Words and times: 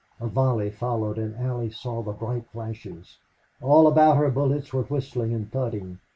A 0.19 0.25
volley 0.25 0.71
followed 0.71 1.19
and 1.19 1.35
Allie 1.37 1.69
saw 1.69 2.01
the 2.01 2.11
bright 2.11 2.47
flashes. 2.49 3.19
All 3.61 3.85
about 3.85 4.17
her 4.17 4.31
bullets 4.31 4.73
were 4.73 4.81
whistling 4.81 5.31
and 5.31 5.51
thudding. 5.51 5.99